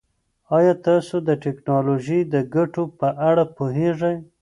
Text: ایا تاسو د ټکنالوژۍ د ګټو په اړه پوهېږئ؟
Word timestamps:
ایا 0.57 0.73
تاسو 0.87 1.15
د 1.27 1.29
ټکنالوژۍ 1.43 2.19
د 2.33 2.35
ګټو 2.55 2.83
په 2.99 3.07
اړه 3.29 3.43
پوهېږئ؟ 3.55 4.15